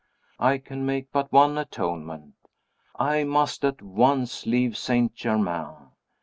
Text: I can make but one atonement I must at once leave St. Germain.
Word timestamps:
I 0.39 0.57
can 0.57 0.83
make 0.83 1.11
but 1.11 1.31
one 1.31 1.59
atonement 1.59 2.33
I 2.95 3.23
must 3.23 3.63
at 3.63 3.83
once 3.83 4.47
leave 4.47 4.75
St. 4.75 5.13
Germain. 5.13 5.91